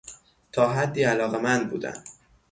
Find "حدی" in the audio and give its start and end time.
0.73-1.03